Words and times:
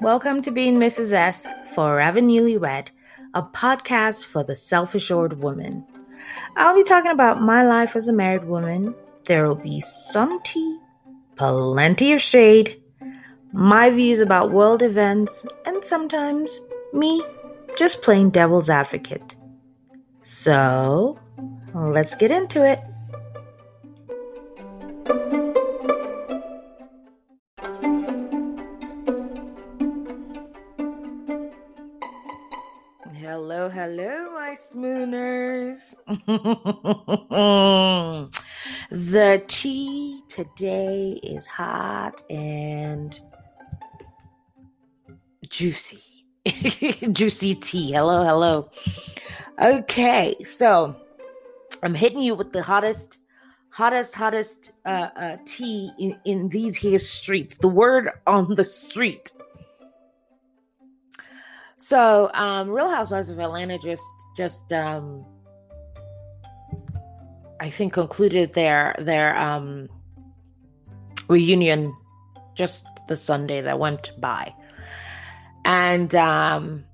Welcome 0.00 0.42
to 0.42 0.50
Being 0.50 0.78
Mrs. 0.78 1.14
S, 1.14 1.46
Forever 1.74 2.20
Newlywed, 2.20 2.88
a 3.32 3.42
podcast 3.42 4.26
for 4.26 4.42
the 4.42 4.54
self 4.54 4.94
assured 4.94 5.42
woman. 5.42 5.86
I'll 6.56 6.74
be 6.74 6.82
talking 6.82 7.12
about 7.12 7.40
my 7.40 7.64
life 7.64 7.96
as 7.96 8.08
a 8.08 8.12
married 8.12 8.44
woman. 8.44 8.94
There 9.24 9.48
will 9.48 9.54
be 9.54 9.80
some 9.80 10.42
tea, 10.42 10.78
plenty 11.36 12.12
of 12.12 12.20
shade, 12.20 12.82
my 13.54 13.88
views 13.88 14.20
about 14.20 14.50
world 14.50 14.82
events, 14.82 15.46
and 15.64 15.82
sometimes 15.82 16.60
me 16.92 17.22
just 17.76 18.02
playing 18.02 18.30
devil's 18.30 18.70
advocate. 18.70 19.36
So, 20.22 21.18
let's 21.74 22.14
get 22.14 22.30
into 22.30 22.64
it. 22.64 22.80
Hello, 33.16 33.68
hello, 33.68 34.30
my 34.32 34.54
swooners. 34.56 35.94
the 38.90 39.44
tea 39.46 40.22
today 40.28 41.20
is 41.22 41.46
hot 41.46 42.22
and 42.30 43.20
juicy. 45.48 46.13
juicy 47.12 47.54
tea. 47.54 47.92
Hello, 47.92 48.24
hello. 48.24 48.70
Okay, 49.60 50.34
so 50.42 50.96
I'm 51.82 51.94
hitting 51.94 52.20
you 52.20 52.34
with 52.34 52.52
the 52.52 52.62
hottest, 52.62 53.18
hottest, 53.70 54.14
hottest 54.14 54.72
uh, 54.84 55.08
uh, 55.16 55.36
tea 55.46 55.90
in, 55.98 56.18
in 56.24 56.48
these 56.48 56.76
here 56.76 56.98
streets. 56.98 57.56
The 57.56 57.68
word 57.68 58.10
on 58.26 58.54
the 58.54 58.64
street 58.64 59.32
so, 61.84 62.30
um, 62.32 62.70
Real 62.70 62.88
Housewives 62.88 63.28
of 63.28 63.38
Atlanta 63.38 63.78
just 63.78 64.24
just 64.38 64.72
um, 64.72 65.22
I 67.60 67.68
think 67.68 67.92
concluded 67.92 68.54
their 68.54 68.94
their 68.98 69.36
um, 69.36 69.90
reunion 71.28 71.94
just 72.54 72.86
the 73.06 73.16
Sunday 73.16 73.60
that 73.60 73.78
went 73.78 74.12
by, 74.18 74.54
and 75.64 76.14
um, 76.14 76.84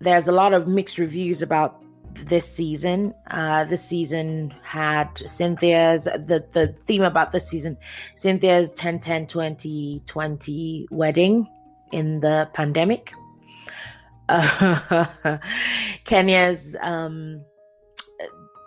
there's 0.00 0.28
a 0.28 0.32
lot 0.32 0.54
of 0.54 0.66
mixed 0.66 0.98
reviews 0.98 1.42
about 1.42 1.82
this 2.14 2.48
season. 2.48 3.12
Uh, 3.30 3.64
this 3.64 3.84
season 3.84 4.54
had 4.62 5.16
Cynthia's 5.18 6.04
the 6.04 6.44
the 6.52 6.68
theme 6.68 7.02
about 7.02 7.32
this 7.32 7.48
season, 7.48 7.76
Cynthia's 8.14 8.72
10 8.72 9.00
10 9.00 9.26
20 9.26 10.02
20 10.06 10.86
wedding 10.90 11.46
in 11.92 12.20
the 12.20 12.48
pandemic 12.54 13.12
uh, 14.28 15.38
Kenya's 16.04 16.76
um, 16.80 17.40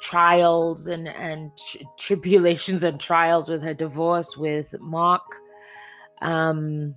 trials 0.02 0.88
and 0.88 1.08
and 1.08 1.52
tribulations 1.98 2.84
and 2.84 3.00
trials 3.00 3.50
with 3.50 3.64
her 3.64 3.74
divorce 3.74 4.38
with 4.38 4.76
Mark. 4.80 5.24
Um, 6.22 6.96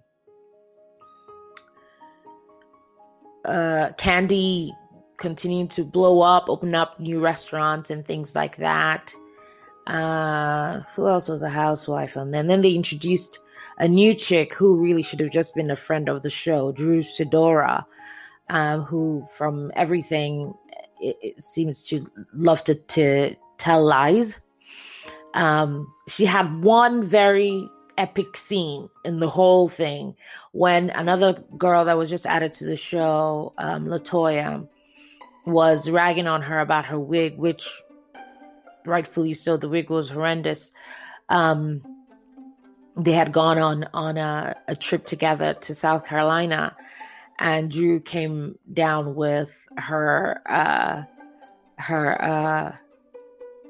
uh, 3.50 3.92
Kandi 3.98 4.70
continuing 5.16 5.68
to 5.68 5.84
blow 5.84 6.20
up, 6.22 6.48
open 6.48 6.74
up 6.74 6.98
new 6.98 7.20
restaurants 7.20 7.90
and 7.90 8.06
things 8.06 8.34
like 8.34 8.56
that. 8.56 9.14
Uh, 9.86 10.80
who 10.94 11.08
else 11.08 11.28
was 11.28 11.42
a 11.42 11.50
housewife? 11.50 12.16
And 12.16 12.32
then, 12.32 12.46
then 12.46 12.62
they 12.62 12.72
introduced 12.72 13.38
a 13.78 13.88
new 13.88 14.14
chick 14.14 14.54
who 14.54 14.76
really 14.76 15.02
should 15.02 15.20
have 15.20 15.30
just 15.30 15.54
been 15.54 15.70
a 15.70 15.76
friend 15.76 16.08
of 16.08 16.22
the 16.22 16.30
show, 16.30 16.72
Drew 16.72 17.00
Sidora 17.00 17.84
um, 18.50 18.82
who, 18.82 19.24
from 19.30 19.70
everything, 19.74 20.52
it, 21.00 21.16
it 21.22 21.42
seems 21.42 21.84
to 21.84 22.06
love 22.34 22.62
to, 22.64 22.74
to 22.74 23.34
tell 23.58 23.84
lies. 23.84 24.40
Um, 25.34 25.92
she 26.08 26.26
had 26.26 26.62
one 26.62 27.02
very 27.02 27.68
epic 28.00 28.34
scene 28.34 28.88
in 29.04 29.20
the 29.20 29.28
whole 29.28 29.68
thing 29.68 30.16
when 30.52 30.88
another 30.88 31.34
girl 31.58 31.84
that 31.84 31.98
was 31.98 32.08
just 32.08 32.24
added 32.24 32.50
to 32.52 32.64
the 32.64 32.76
show, 32.76 33.52
um, 33.58 33.86
Latoya, 33.86 34.66
was 35.44 35.88
ragging 35.90 36.26
on 36.26 36.40
her 36.40 36.60
about 36.60 36.86
her 36.86 36.98
wig, 36.98 37.36
which 37.36 37.68
rightfully 38.86 39.34
so, 39.34 39.58
the 39.58 39.68
wig 39.68 39.90
was 39.90 40.08
horrendous. 40.08 40.72
Um, 41.28 41.82
they 42.96 43.12
had 43.12 43.32
gone 43.32 43.58
on 43.58 43.86
on 43.92 44.16
a, 44.16 44.56
a 44.66 44.74
trip 44.74 45.04
together 45.04 45.54
to 45.54 45.74
South 45.74 46.06
Carolina, 46.06 46.74
and 47.38 47.70
Drew 47.70 48.00
came 48.00 48.58
down 48.72 49.14
with 49.14 49.68
her 49.76 50.40
uh 50.46 51.02
her 51.76 52.24
uh 52.24 52.76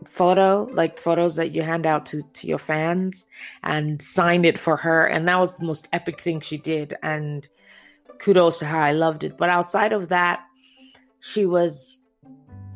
photo 0.07 0.69
like 0.73 0.99
photos 0.99 1.37
that 1.37 1.53
you 1.53 1.63
hand 1.63 1.87
out 1.87 2.07
to 2.07 2.23
to 2.23 2.47
your 2.47 2.59
fans 2.59 3.27
and 3.63 4.01
signed 4.01 4.47
it 4.47 4.59
for 4.59 4.77
her. 4.77 5.07
And 5.07 5.29
that 5.29 5.39
was 5.39 5.57
the 5.57 5.65
most 5.65 5.89
epic 5.93 6.21
thing 6.21 6.41
she 6.41 6.59
did. 6.59 6.95
And 7.03 7.49
kudos 8.19 8.59
to 8.59 8.67
her. 8.67 8.79
I 8.79 8.93
loved 8.93 9.25
it. 9.25 9.37
But 9.37 9.51
outside 9.51 9.93
of 9.93 10.09
that 10.09 10.45
she 11.21 11.47
was 11.47 11.99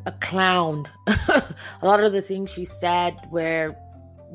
a 0.05 0.11
clown. 0.13 0.87
A 1.07 1.55
lot 1.81 2.03
of 2.03 2.13
the 2.13 2.21
things 2.21 2.51
she 2.51 2.65
said 2.65 3.17
were 3.31 3.75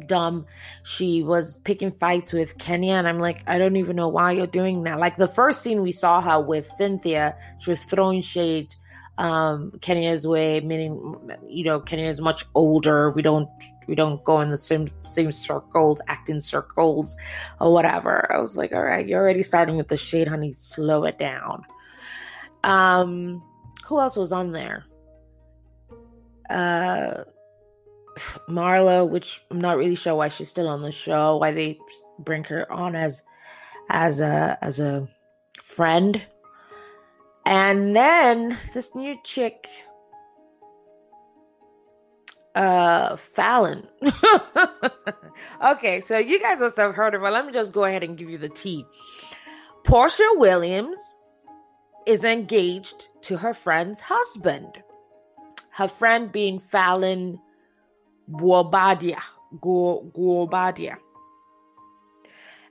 dumb. 0.07 0.47
She 0.83 1.23
was 1.23 1.57
picking 1.57 1.93
fights 1.93 2.33
with 2.33 2.59
Kenya, 2.59 2.95
and 2.95 3.09
I'm 3.09 3.19
like, 3.19 3.43
I 3.47 3.59
don't 3.59 3.77
even 3.77 3.97
know 3.97 4.09
why 4.09 4.33
you're 4.33 4.47
doing 4.47 4.83
that. 4.85 4.99
Like 4.99 5.17
the 5.17 5.29
first 5.29 5.63
scene 5.63 5.83
we 5.83 5.93
saw 5.93 6.21
her 6.21 6.41
with 6.41 6.67
Cynthia, 6.67 7.37
she 7.59 7.71
was 7.71 7.85
throwing 7.85 8.21
shade 8.21 8.75
um 9.21 9.71
Kenya's 9.83 10.27
way, 10.27 10.61
meaning 10.61 11.15
you 11.47 11.63
know, 11.63 11.79
Kenya 11.79 12.07
is 12.07 12.21
much 12.21 12.47
older. 12.55 13.11
We 13.11 13.21
don't 13.21 13.49
we 13.87 13.95
don't 13.95 14.25
go 14.25 14.41
in 14.41 14.51
the 14.51 14.57
same 14.57 14.89
same 14.99 15.31
circles, 15.31 16.01
acting 16.09 16.41
circles 16.41 17.17
or 17.61 17.73
whatever. 17.73 18.33
I 18.33 18.41
was 18.41 18.57
like, 18.57 18.73
all 18.73 18.83
right, 18.83 19.07
you're 19.07 19.21
already 19.21 19.43
starting 19.43 19.77
with 19.77 19.89
the 19.89 19.97
shade, 19.97 20.27
honey. 20.27 20.53
Slow 20.53 21.05
it 21.05 21.19
down. 21.19 21.65
Um, 22.65 23.43
who 23.85 24.01
else 24.01 24.17
was 24.17 24.33
on 24.33 24.53
there? 24.53 24.87
Uh 26.49 27.25
Marlo, 28.49 29.09
which 29.09 29.43
I'm 29.51 29.61
not 29.61 29.77
really 29.77 29.95
sure 29.95 30.15
why 30.15 30.29
she's 30.29 30.49
still 30.49 30.69
on 30.69 30.83
the 30.83 30.91
show, 30.91 31.37
why 31.37 31.53
they 31.53 31.79
bring 32.19 32.45
her 32.45 32.71
on 32.73 32.97
as 32.97 33.23
as 33.91 34.21
a 34.21 34.57
as 34.63 34.81
a 34.81 35.07
friend. 35.63 36.23
And 37.47 37.97
then 37.97 38.57
this 38.75 38.95
new 38.95 39.17
chick 39.25 39.69
uh 42.55 43.15
Falynn. 43.17 43.87
okay, 45.65 46.01
so 46.01 46.19
you 46.19 46.41
guys 46.41 46.59
must 46.61 46.77
have 46.77 46.95
heard 46.95 47.15
of 47.15 47.21
her. 47.21 47.31
Let 47.31 47.47
me 47.47 47.53
just 47.53 47.73
go 47.73 47.85
ahead 47.85 48.03
and 48.03 48.17
give 48.17 48.29
you 48.29 48.39
the 48.39 48.49
tea. 48.49 48.85
Porsha 49.85 50.27
Williams 50.37 51.01
is 52.07 52.25
engaged 52.25 53.09
to 53.23 53.37
her 53.37 53.55
friend's 53.55 54.01
husband. 54.01 54.83
Her 55.71 55.89
friend 55.89 56.31
being 56.33 56.59
Falynn 56.59 57.39
Guobadia. 58.33 59.21
Guobadia. 59.61 60.97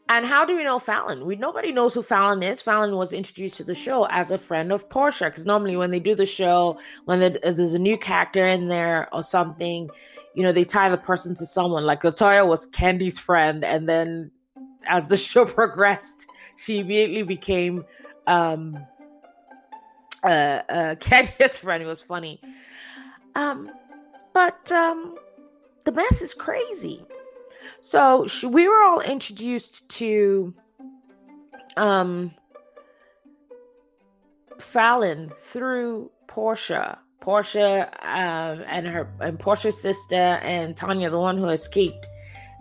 And 0.09 0.25
how 0.25 0.43
do 0.43 0.55
we 0.55 0.63
know 0.63 0.79
Falynn? 0.79 1.23
We 1.23 1.35
nobody 1.35 1.71
knows 1.71 1.93
who 1.93 2.01
Falynn 2.01 2.43
is. 2.43 2.63
Falynn 2.63 2.97
was 2.97 3.13
introduced 3.13 3.57
to 3.57 3.63
the 3.63 3.75
show 3.75 4.05
as 4.05 4.31
a 4.31 4.39
friend 4.39 4.71
of 4.71 4.89
Porsha 4.89 5.27
because 5.27 5.45
normally 5.45 5.77
when 5.77 5.91
they 5.91 5.99
do 5.99 6.15
the 6.15 6.25
show, 6.25 6.79
when 7.05 7.19
there's 7.19 7.75
a 7.75 7.79
new 7.79 7.95
character 7.95 8.47
in 8.47 8.69
there 8.69 9.07
or 9.13 9.21
something, 9.21 9.87
you 10.33 10.41
know, 10.41 10.51
they 10.51 10.63
tie 10.63 10.89
the 10.89 10.97
person 10.97 11.35
to 11.35 11.45
someone. 11.45 11.85
Like 11.85 12.01
Latoya 12.01 12.47
was 12.47 12.67
Kandi's 12.71 13.19
friend, 13.19 13.63
and 13.63 13.87
then 13.87 14.31
as 14.87 15.09
the 15.09 15.17
show 15.31 15.45
progressed, 15.45 16.25
she 16.57 16.79
immediately 16.79 17.21
became 17.21 17.85
um 18.25 18.79
uh, 20.23 20.61
uh 20.69 20.95
Kandi's 20.99 21.59
friend. 21.59 21.83
It 21.83 21.87
was 21.87 22.01
funny. 22.01 22.41
Um, 23.35 23.71
but 24.33 24.71
um 24.71 25.19
the 25.83 25.91
mess 25.91 26.23
is 26.23 26.33
crazy. 26.33 27.05
So 27.81 28.27
she, 28.27 28.47
we 28.47 28.67
were 28.67 28.83
all 28.83 29.01
introduced 29.01 29.87
to 29.89 30.53
um 31.77 32.33
Falynn 34.57 35.33
through 35.35 36.11
Porsha. 36.27 36.97
Porsha 37.21 37.83
um, 38.03 38.63
and 38.67 38.87
her 38.87 39.11
and 39.19 39.37
Porsha's 39.37 39.79
sister 39.79 40.15
and 40.15 40.75
Tanya, 40.75 41.09
the 41.09 41.19
one 41.19 41.37
who 41.37 41.49
escaped 41.49 42.07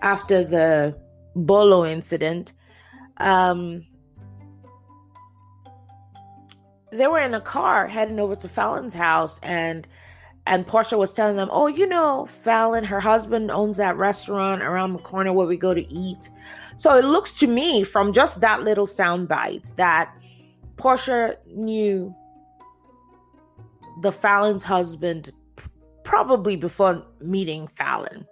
after 0.03 0.43
the 0.43 0.99
Bolo 1.37 1.85
incident. 1.85 2.53
Um, 3.19 3.87
they 6.91 7.07
were 7.07 7.21
in 7.21 7.35
a 7.35 7.41
car 7.41 7.87
heading 7.87 8.19
over 8.19 8.35
to 8.37 8.49
Falynn's 8.49 8.95
house 8.95 9.39
and 9.43 9.87
and 10.49 10.67
Porsha 10.67 10.97
was 10.99 11.13
telling 11.13 11.37
them, 11.37 11.51
"Oh, 11.53 11.67
you 11.67 11.87
know, 11.87 12.27
Falynn, 12.45 12.85
her 12.87 13.01
husband 13.01 13.51
owns 13.51 13.77
that 13.77 13.97
restaurant 13.97 14.63
around 14.63 14.95
the 14.95 14.99
corner 15.01 15.33
where 15.33 15.47
we 15.47 15.57
go 15.57 15.75
to 15.75 15.93
eat." 15.93 16.31
So 16.77 16.95
it 16.95 17.05
looks 17.05 17.39
to 17.41 17.47
me 17.47 17.85
from 17.85 18.13
just 18.13 18.41
that 18.41 18.63
little 18.63 18.87
soundbite 18.87 19.77
that 19.77 20.13
Porsha 20.77 21.37
knew 21.55 22.15
the 24.01 24.11
Falynn's 24.11 24.63
husband 24.63 25.33
probably 26.03 26.57
before 26.57 27.05
meeting 27.21 27.69
Falynn. 27.69 28.27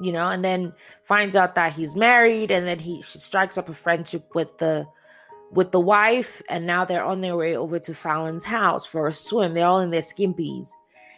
You 0.00 0.10
know, 0.10 0.28
and 0.28 0.44
then 0.44 0.72
finds 1.04 1.36
out 1.36 1.54
that 1.54 1.72
he's 1.72 1.94
married 1.94 2.50
and 2.50 2.66
then 2.66 2.80
he 2.80 3.00
she 3.02 3.20
strikes 3.20 3.56
up 3.56 3.68
a 3.68 3.74
friendship 3.74 4.34
with 4.34 4.58
the 4.58 4.84
with 5.52 5.70
the 5.70 5.80
wife 5.80 6.42
and 6.48 6.66
now 6.66 6.84
they're 6.84 7.04
on 7.04 7.20
their 7.20 7.36
way 7.36 7.56
over 7.56 7.78
to 7.78 7.92
Falynn's 7.92 8.44
house 8.44 8.84
for 8.84 9.06
a 9.06 9.12
swim. 9.12 9.54
They're 9.54 9.68
all 9.68 9.80
in 9.80 9.90
their 9.90 10.00
skimpies. 10.00 10.72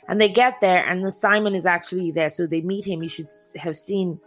And 0.08 0.20
they 0.20 0.29
get 0.29 0.61
there 0.61 0.87
and 0.87 1.05
the 1.05 1.11
Simon 1.11 1.55
is 1.55 1.67
actually 1.67 2.11
there. 2.11 2.31
So 2.31 2.47
they 2.47 2.61
meet 2.61 2.85
him. 2.85 3.03
You 3.03 3.08
should 3.08 3.31
have 3.56 3.76
seen 3.76 4.20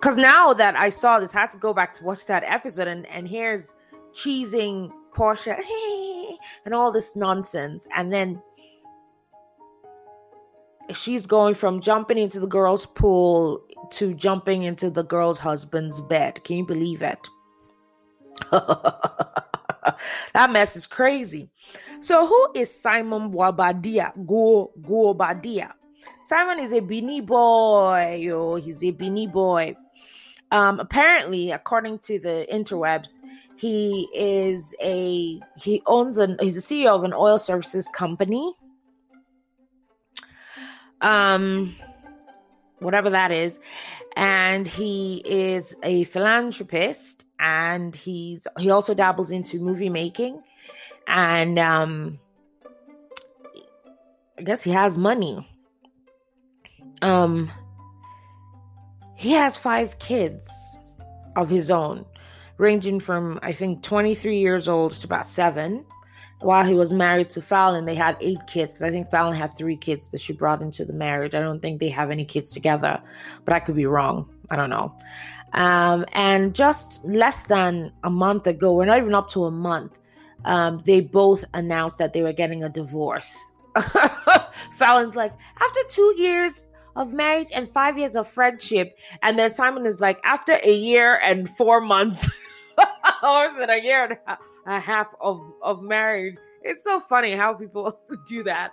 because 0.00 0.16
now 0.16 0.54
that 0.54 0.76
I 0.76 0.88
saw 0.88 1.20
this, 1.20 1.34
I 1.34 1.40
had 1.40 1.50
to 1.50 1.58
go 1.58 1.74
back 1.74 1.92
to 1.94 2.04
watch 2.04 2.24
that 2.24 2.42
episode 2.44 2.88
and, 2.88 3.04
and 3.06 3.28
here's 3.28 3.74
cheesing 4.12 4.90
Porsha 5.14 5.58
and 6.64 6.74
all 6.74 6.90
this 6.90 7.16
nonsense. 7.16 7.86
And 7.94 8.10
then 8.10 8.40
she's 10.94 11.26
going 11.26 11.54
from 11.54 11.82
jumping 11.82 12.16
into 12.16 12.40
the 12.40 12.46
girl's 12.46 12.86
pool 12.86 13.62
to 13.90 14.14
jumping 14.14 14.62
into 14.62 14.88
the 14.88 15.04
girl's 15.04 15.38
husband's 15.38 16.00
bed. 16.00 16.42
Can 16.44 16.56
you 16.56 16.66
believe 16.66 17.02
it? 17.02 17.18
that 18.50 20.50
mess 20.50 20.76
is 20.76 20.86
crazy. 20.86 21.50
So, 22.00 22.26
who 22.26 22.48
is 22.54 22.74
Simon 22.74 23.30
Wabadia? 23.30 24.12
Go 24.26 24.72
Go 24.82 25.12
Badia. 25.12 25.74
Simon 26.22 26.58
is 26.58 26.72
a 26.72 26.80
Benin 26.80 27.26
boy. 27.26 28.18
Yo, 28.20 28.56
he's 28.56 28.82
a 28.82 28.90
Benin 28.90 29.30
boy. 29.30 29.76
Um, 30.50 30.80
apparently, 30.80 31.50
according 31.52 31.98
to 32.00 32.18
the 32.18 32.46
interwebs, 32.50 33.18
he 33.56 34.08
is 34.14 34.74
a 34.82 35.40
he 35.58 35.82
owns 35.86 36.16
an 36.16 36.36
he's 36.40 36.56
a 36.56 36.60
CEO 36.60 36.94
of 36.94 37.04
an 37.04 37.12
oil 37.12 37.38
services 37.38 37.86
company. 37.92 38.54
Um, 41.02 41.76
whatever 42.78 43.10
that 43.10 43.30
is, 43.30 43.60
and 44.16 44.66
he 44.66 45.22
is 45.26 45.76
a 45.82 46.04
philanthropist, 46.04 47.24
and 47.38 47.94
he's 47.94 48.46
he 48.58 48.70
also 48.70 48.94
dabbles 48.94 49.30
into 49.30 49.60
movie 49.60 49.90
making, 49.90 50.42
and 51.10 51.58
um, 51.58 52.18
I 54.38 54.42
guess 54.42 54.62
he 54.62 54.70
has 54.70 54.96
money. 54.96 55.46
Um, 57.02 57.50
he 59.16 59.32
has 59.32 59.58
five 59.58 59.98
kids 59.98 60.48
of 61.36 61.50
his 61.50 61.70
own 61.70 62.04
ranging 62.58 63.00
from 63.00 63.38
I 63.42 63.52
think 63.52 63.82
23 63.82 64.38
years 64.38 64.68
old 64.68 64.92
to 64.92 65.06
about 65.06 65.26
seven. 65.26 65.84
While 66.40 66.64
he 66.64 66.72
was 66.72 66.90
married 66.90 67.28
to 67.30 67.40
Falynn, 67.40 67.84
they 67.84 67.94
had 67.94 68.16
eight 68.22 68.38
kids 68.46 68.72
because 68.72 68.82
I 68.82 68.90
think 68.90 69.08
Falynn 69.08 69.36
had 69.36 69.52
three 69.58 69.76
kids 69.76 70.08
that 70.10 70.22
she 70.22 70.32
brought 70.32 70.62
into 70.62 70.86
the 70.86 70.94
marriage. 70.94 71.34
I 71.34 71.40
don't 71.40 71.60
think 71.60 71.80
they 71.80 71.90
have 71.90 72.10
any 72.10 72.24
kids 72.24 72.50
together, 72.50 72.98
but 73.44 73.54
I 73.54 73.60
could 73.60 73.76
be 73.76 73.84
wrong. 73.84 74.26
I 74.48 74.56
don't 74.56 74.70
know. 74.70 74.94
Um, 75.52 76.06
and 76.12 76.54
just 76.54 77.04
less 77.04 77.42
than 77.42 77.92
a 78.04 78.10
month 78.10 78.46
ago, 78.46 78.72
we're 78.72 78.86
not 78.86 78.98
even 78.98 79.14
up 79.14 79.28
to 79.30 79.44
a 79.44 79.50
month, 79.50 79.98
um, 80.44 80.80
they 80.84 81.00
both 81.00 81.44
announced 81.54 81.98
that 81.98 82.12
they 82.12 82.22
were 82.22 82.32
getting 82.32 82.62
a 82.62 82.68
divorce. 82.68 83.52
Falynn's 84.72 85.16
like, 85.16 85.32
after 85.60 85.80
two 85.88 86.14
years 86.16 86.68
of 86.96 87.12
marriage 87.12 87.48
and 87.54 87.68
five 87.68 87.98
years 87.98 88.16
of 88.16 88.26
friendship. 88.26 88.98
And 89.22 89.38
then 89.38 89.50
Simon 89.50 89.86
is 89.86 90.00
like, 90.00 90.20
after 90.24 90.58
a 90.64 90.72
year 90.72 91.20
and 91.22 91.48
four 91.48 91.80
months. 91.80 92.28
or 93.22 93.46
is 93.46 93.56
it 93.58 93.70
a 93.70 93.82
year 93.82 94.04
and 94.04 94.38
a 94.66 94.80
half 94.80 95.14
of, 95.20 95.40
of 95.62 95.82
marriage? 95.82 96.36
It's 96.62 96.84
so 96.84 97.00
funny 97.00 97.34
how 97.34 97.54
people 97.54 97.98
do 98.26 98.42
that. 98.44 98.72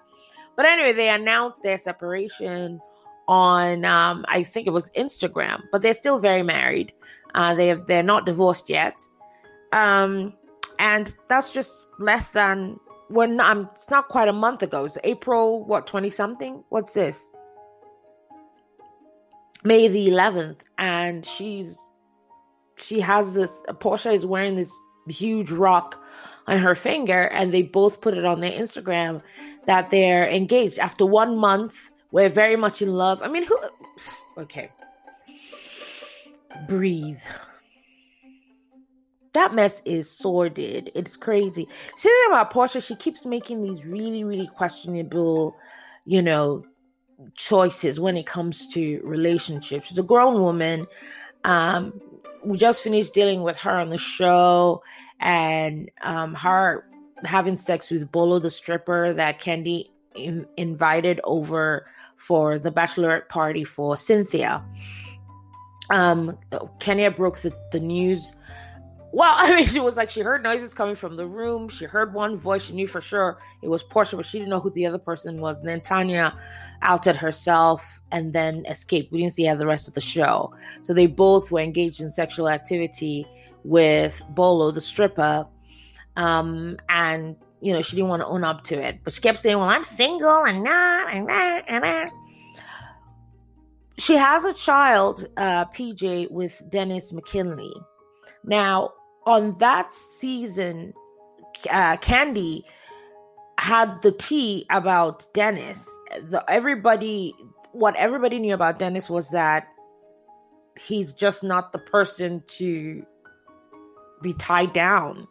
But 0.55 0.65
anyway, 0.65 0.93
they 0.93 1.09
announced 1.09 1.63
their 1.63 1.77
separation 1.77 2.81
on 3.27 3.85
um, 3.85 4.25
I 4.27 4.43
think 4.43 4.67
it 4.67 4.71
was 4.71 4.89
Instagram, 4.91 5.61
but 5.71 5.81
they're 5.81 5.93
still 5.93 6.19
very 6.19 6.43
married. 6.43 6.93
Uh, 7.35 7.53
they 7.53 7.67
have, 7.67 7.85
they're 7.85 8.01
not 8.01 8.25
divorced 8.25 8.69
yet, 8.69 8.99
um, 9.73 10.33
and 10.79 11.15
that's 11.29 11.53
just 11.53 11.87
less 11.99 12.31
than 12.31 12.79
when 13.09 13.39
I'm. 13.39 13.59
Um, 13.59 13.69
it's 13.71 13.89
not 13.89 14.09
quite 14.09 14.27
a 14.27 14.33
month 14.33 14.61
ago. 14.61 14.85
It's 14.85 14.97
April 15.03 15.65
what 15.65 15.87
twenty 15.87 16.09
something. 16.09 16.63
What's 16.69 16.93
this? 16.93 17.31
May 19.63 19.87
the 19.87 20.07
11th, 20.07 20.61
and 20.77 21.25
she's 21.25 21.77
she 22.77 22.99
has 22.99 23.33
this 23.33 23.63
Porsha 23.67 24.13
is 24.13 24.25
wearing 24.25 24.55
this 24.55 24.77
huge 25.07 25.51
rock 25.51 26.01
on 26.47 26.57
her 26.57 26.75
finger, 26.75 27.27
and 27.29 27.53
they 27.53 27.63
both 27.63 28.01
put 28.01 28.15
it 28.15 28.23
on 28.23 28.41
their 28.41 28.51
Instagram 28.51 29.21
that 29.65 29.89
they're 29.89 30.29
engaged 30.29 30.79
after 30.79 31.05
one 31.05 31.37
month. 31.37 31.89
We're 32.11 32.29
very 32.29 32.55
much 32.55 32.81
in 32.81 32.93
love. 32.93 33.21
I 33.21 33.27
mean, 33.27 33.43
who? 33.45 33.59
Okay, 34.37 34.69
breathe. 36.67 37.19
That 39.37 39.53
mess 39.53 39.83
is 39.85 40.09
sordid. 40.09 40.89
It's 40.95 41.15
crazy. 41.15 41.67
See 41.95 42.09
about 42.27 42.51
Porsha, 42.51 42.83
she 42.83 42.95
keeps 42.95 43.23
making 43.23 43.61
these 43.61 43.85
really, 43.85 44.23
really 44.23 44.47
questionable, 44.47 45.55
you 46.05 46.23
know, 46.23 46.65
choices 47.35 47.99
when 47.99 48.17
it 48.17 48.25
comes 48.25 48.65
to 48.69 48.99
relationships. 49.03 49.89
She's 49.89 49.99
a 49.99 50.01
grown 50.01 50.41
woman. 50.41 50.87
Um, 51.43 52.01
we 52.43 52.57
just 52.57 52.81
finished 52.81 53.13
dealing 53.13 53.43
with 53.43 53.59
her 53.59 53.77
on 53.77 53.91
the 53.91 53.99
show 53.99 54.81
and 55.19 55.91
um, 56.01 56.33
her 56.33 56.89
having 57.23 57.57
sex 57.57 57.91
with 57.91 58.11
Bolo 58.11 58.39
the 58.39 58.49
stripper 58.49 59.13
that 59.13 59.39
Kandi 59.39 59.83
in- 60.15 60.47
invited 60.57 61.21
over 61.25 61.85
for 62.15 62.57
the 62.57 62.71
bachelorette 62.71 63.29
party 63.29 63.63
for 63.63 63.95
Cynthia. 63.97 64.65
Um, 65.91 66.39
Kenya 66.79 67.11
broke 67.11 67.37
the, 67.37 67.53
the 67.71 67.79
news 67.79 68.31
well, 69.17 69.33
I 69.39 69.55
mean, 69.55 69.65
she 69.65 69.79
was 69.79 69.97
like, 69.97 70.11
she 70.11 70.21
heard 70.21 70.43
noises 70.43 70.75
coming 70.75 70.95
from 70.95 71.15
the 71.15 71.25
room. 71.25 71.69
She 71.69 71.85
heard 71.85 72.13
one 72.13 72.37
voice. 72.37 72.65
She 72.65 72.73
knew 72.73 72.85
for 72.85 73.01
sure 73.01 73.39
it 73.63 73.67
was 73.67 73.83
Porsha, 73.83 74.15
but 74.15 74.27
she 74.27 74.37
didn't 74.37 74.51
know 74.51 74.59
who 74.59 74.69
the 74.69 74.85
other 74.85 74.99
person 74.99 75.41
was. 75.41 75.57
And 75.57 75.67
then 75.67 75.81
Tanya 75.81 76.37
outed 76.83 77.15
herself 77.15 77.99
and 78.11 78.31
then 78.31 78.63
escaped. 78.67 79.11
We 79.11 79.17
didn't 79.17 79.33
see 79.33 79.45
her 79.45 79.55
the 79.55 79.65
rest 79.65 79.87
of 79.87 79.95
the 79.95 80.01
show. 80.01 80.53
So 80.83 80.93
they 80.93 81.07
both 81.07 81.51
were 81.51 81.61
engaged 81.61 81.99
in 81.99 82.11
sexual 82.11 82.47
activity 82.47 83.25
with 83.63 84.21
Bolo, 84.29 84.69
the 84.69 84.81
stripper. 84.81 85.47
Um, 86.15 86.77
and, 86.87 87.35
you 87.59 87.73
know, 87.73 87.81
she 87.81 87.95
didn't 87.95 88.09
want 88.09 88.21
to 88.21 88.27
own 88.27 88.43
up 88.43 88.63
to 88.65 88.79
it. 88.79 88.99
But 89.03 89.13
she 89.13 89.21
kept 89.21 89.39
saying, 89.39 89.57
well, 89.57 89.69
I'm 89.69 89.83
single 89.83 90.45
and 90.45 90.63
not, 90.63 91.11
and 91.11 91.27
that, 91.27 91.63
and 91.67 91.83
that. 91.83 92.11
She 93.97 94.13
has 94.15 94.45
a 94.45 94.53
child, 94.53 95.27
uh, 95.37 95.65
PJ, 95.65 96.29
with 96.29 96.61
Dennis 96.69 97.11
McKinley. 97.11 97.73
Now, 98.43 98.91
on 99.27 99.51
that 99.59 99.91
season, 99.91 100.93
uh, 101.69 101.97
Kandi 101.97 102.63
had 103.59 104.01
the 104.01 104.13
tea 104.13 104.65
about 104.69 105.27
Dennis. 105.33 105.85
The, 106.29 106.43
everybody, 106.47 107.33
what 107.73 107.95
everybody 107.97 108.39
knew 108.39 108.53
about 108.53 108.79
Dennis 108.79 109.09
was 109.09 109.29
that 109.31 109.67
he's 110.79 111.11
just 111.11 111.43
not 111.43 111.73
the 111.73 111.79
person 111.79 112.41
to 112.57 113.05
be 114.21 114.33
tied 114.33 114.71
down. 114.71 115.27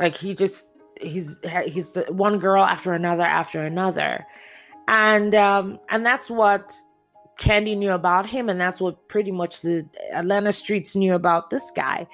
Like 0.00 0.14
he 0.14 0.34
just 0.34 0.66
he's 0.98 1.38
he's 1.66 1.92
the 1.92 2.04
one 2.10 2.38
girl 2.38 2.64
after 2.64 2.94
another 2.94 3.24
after 3.24 3.60
another, 3.60 4.26
and 4.88 5.34
um 5.34 5.78
and 5.90 6.06
that's 6.06 6.30
what 6.30 6.72
Kandi 7.38 7.76
knew 7.76 7.92
about 7.92 8.24
him, 8.24 8.48
and 8.48 8.58
that's 8.58 8.80
what 8.80 9.08
pretty 9.08 9.30
much 9.30 9.60
the 9.60 9.86
Atlanta 10.14 10.54
streets 10.54 10.96
knew 10.96 11.14
about 11.14 11.50
this 11.50 11.70
guy 11.76 12.06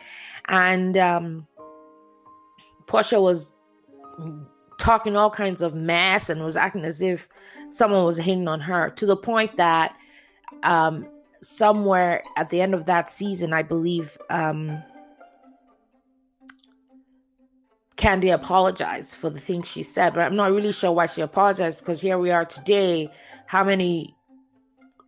and 0.52 0.99
um, 0.99 1.47
Porsha 2.85 3.21
was 3.21 3.52
talking 4.78 5.16
all 5.16 5.30
kinds 5.30 5.62
of 5.62 5.75
mess 5.75 6.28
and 6.28 6.44
was 6.44 6.56
acting 6.56 6.85
as 6.85 7.00
if 7.00 7.26
someone 7.71 8.04
was 8.04 8.18
hitting 8.18 8.47
on 8.47 8.61
her 8.61 8.90
to 8.90 9.06
the 9.06 9.16
point 9.16 9.56
that 9.56 9.97
um, 10.62 11.09
somewhere 11.40 12.23
at 12.37 12.50
the 12.50 12.61
end 12.61 12.75
of 12.75 12.85
that 12.85 13.09
season, 13.09 13.54
I 13.54 13.62
believe 13.62 14.18
um, 14.28 14.82
Kandi 17.97 18.35
apologized 18.35 19.14
for 19.14 19.30
the 19.30 19.40
things 19.40 19.66
she 19.66 19.82
said, 19.82 20.12
but 20.12 20.21
I'm 20.21 20.37
not 20.37 20.52
really 20.52 20.73
sure 20.73 20.92
why 20.92 21.06
she 21.06 21.23
apologized 21.23 21.78
because 21.78 22.00
here 22.00 22.18
we 22.18 22.30
are 22.30 22.44
today. 22.44 23.11
How 23.47 23.64
many? 23.64 24.14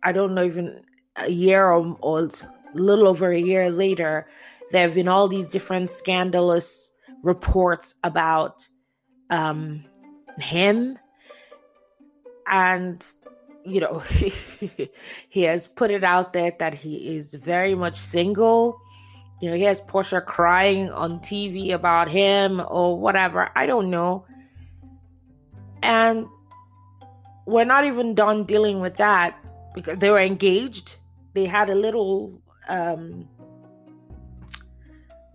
I 0.01 0.11
don't 0.11 0.33
know, 0.33 0.43
even 0.43 0.81
a 1.17 1.29
year 1.29 1.69
or, 1.69 1.97
or 2.01 2.29
little 2.75 3.07
over 3.07 3.31
a 3.31 3.39
year 3.39 3.69
later, 3.69 4.27
there 4.71 4.81
have 4.81 4.95
been 4.95 5.07
all 5.07 5.27
these 5.27 5.47
different 5.47 5.89
scandalous 5.89 6.91
reports 7.23 7.95
about 8.03 8.67
um, 9.29 9.83
him. 10.37 10.97
And, 12.47 13.05
you 13.65 13.81
know, 13.81 13.99
he 15.29 15.43
has 15.43 15.67
put 15.67 15.91
it 15.91 16.03
out 16.03 16.33
there 16.33 16.53
that 16.59 16.73
he 16.73 17.15
is 17.15 17.33
very 17.33 17.75
much 17.75 17.95
single. 17.95 18.79
You 19.41 19.49
know, 19.49 19.55
he 19.55 19.63
has 19.63 19.81
Porsha 19.81 20.25
crying 20.25 20.91
on 20.91 21.19
TV 21.19 21.71
about 21.71 22.09
him 22.09 22.61
or 22.67 22.97
whatever. 22.97 23.49
I 23.55 23.65
don't 23.65 23.89
know. 23.89 24.25
And 25.81 26.27
we're 27.45 27.65
not 27.65 27.85
even 27.85 28.15
done 28.15 28.45
dealing 28.45 28.79
with 28.79 28.97
that 28.97 29.37
because 29.73 29.99
they 29.99 30.09
were 30.09 30.19
engaged. 30.19 30.95
They 31.33 31.45
had 31.45 31.69
a 31.69 31.75
little 31.75 32.41
um, 32.67 33.27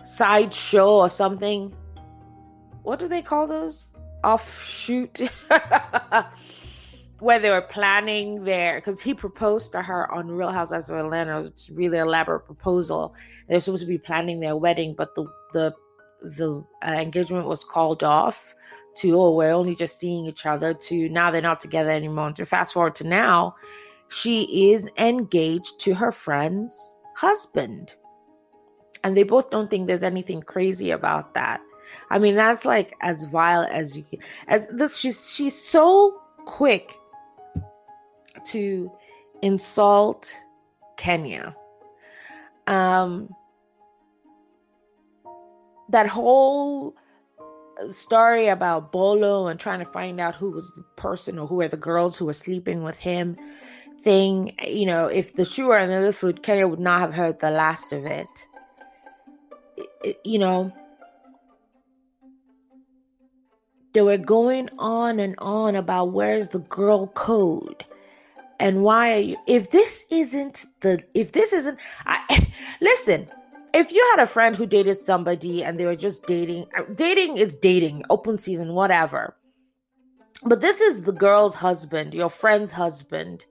sideshow 0.05 0.89
or 0.89 1.09
something. 1.09 1.75
What 2.83 2.99
do 2.99 3.09
they 3.09 3.23
call 3.23 3.47
those? 3.47 3.91
Offshoot. 4.25 5.21
Where 7.21 7.39
they 7.39 7.51
were 7.51 7.61
planning 7.61 8.45
their, 8.45 8.77
because 8.77 9.01
he 9.01 9.13
proposed 9.13 9.73
to 9.73 9.83
her 9.83 10.11
on 10.11 10.29
Real 10.29 10.51
Housewives 10.51 10.89
of 10.89 10.97
Atlanta. 10.97 11.43
It's 11.43 11.69
really 11.69 11.99
elaborate 11.99 12.47
proposal. 12.47 13.15
They're 13.47 13.61
supposed 13.61 13.83
to 13.83 13.87
be 13.87 13.99
planning 13.99 14.41
their 14.41 14.57
wedding, 14.57 14.95
but 14.97 15.15
the 15.15 15.27
the 15.53 15.75
the 16.23 16.65
uh, 16.87 16.91
engagement 16.91 17.47
was 17.47 17.65
called 17.65 18.03
off 18.03 18.55
to 18.97 19.19
oh 19.19 19.35
we're 19.35 19.53
only 19.53 19.75
just 19.75 19.99
seeing 19.99 20.27
each 20.27 20.47
other 20.47 20.75
to 20.75 21.09
now 21.09 21.31
they're 21.31 21.41
not 21.41 21.61
together 21.61 21.91
anymore 21.91 22.33
to 22.33 22.45
fast 22.45 22.75
forward 22.75 22.95
to 22.95 23.07
now 23.07 23.55
she 24.09 24.73
is 24.73 24.89
engaged 24.99 25.79
to 25.81 25.95
her 25.95 26.13
friend's 26.13 26.95
husband. 27.21 27.95
And 29.05 29.17
they 29.17 29.23
both 29.23 29.51
don't 29.51 29.69
think 29.69 29.87
there's 29.87 30.03
anything 30.03 30.43
crazy 30.43 30.91
about 30.91 31.35
that. 31.35 31.61
I 32.11 32.19
mean 32.19 32.35
that's 32.37 32.65
like 32.65 32.95
as 33.03 33.25
vile 33.25 33.67
as 33.71 33.97
you 33.97 34.05
can 34.05 34.21
as 34.47 34.69
this 34.69 34.97
she's 34.97 35.33
she's 35.33 35.61
so 35.61 36.21
quick 36.47 36.95
to 38.47 38.91
insult 39.43 40.33
kenya. 40.97 41.57
Um 42.67 43.35
that 45.89 46.07
whole 46.07 46.95
story 47.91 48.47
about 48.49 48.93
Bolo 48.93 49.49
and 49.49 49.59
trying 49.59 49.81
to 49.81 49.85
find 49.85 50.21
out 50.21 50.35
who 50.35 50.51
was 50.51 50.71
the 50.75 50.85
person 50.97 51.39
or 51.39 51.47
who 51.47 51.61
are 51.63 51.69
the 51.69 51.77
girls 51.77 52.17
who 52.17 52.27
were 52.27 52.33
sleeping 52.33 52.85
with 52.85 52.99
him 52.99 53.37
thing, 54.03 54.55
you 54.67 54.87
know, 54.87 55.07
if 55.07 55.35
the 55.35 55.45
shoe 55.45 55.67
were 55.67 55.79
in 55.79 55.91
the 55.91 55.97
other 55.97 56.13
food, 56.13 56.43
Kenya 56.43 56.67
would 56.67 56.81
not 56.81 57.01
have 57.01 57.15
heard 57.15 57.41
the 57.41 57.51
last 57.51 57.93
of 57.93 58.07
it. 58.07 58.49
it. 60.03 60.21
You 60.25 60.39
know, 60.39 60.73
they 63.93 64.03
were 64.03 64.19
going 64.19 64.69
on 64.79 65.21
and 65.21 65.35
on 65.39 65.77
about 65.77 66.13
where's 66.13 66.49
the 66.49 66.61
girl 66.61 67.09
code 67.09 67.85
and 68.59 68.83
why 68.83 69.15
are 69.15 69.21
you 69.21 69.37
if 69.47 69.71
this 69.71 70.05
isn't 70.11 70.67
the 70.81 71.03
if 71.15 71.33
this 71.33 71.53
isn't 71.53 71.79
i 72.05 72.47
listen 72.81 73.27
if 73.73 73.93
you 73.93 74.07
had 74.11 74.23
a 74.23 74.27
friend 74.27 74.57
who 74.57 74.67
dated 74.67 74.99
somebody 74.99 75.63
and 75.63 75.79
they 75.79 75.87
were 75.87 75.97
just 75.97 76.27
dating, 76.27 76.67
uh, 76.77 76.83
dating 76.95 77.37
is 77.37 77.57
dating, 77.57 78.03
open 78.11 78.37
season, 78.37 78.75
whatever. 78.75 79.37
But 80.45 80.61
this 80.61 80.81
is 80.81 81.05
the 81.05 81.13
girl's 81.13 81.55
husband, 81.55 82.15
your 82.15 82.31
friend's 82.31 82.73
husband. 82.73 83.47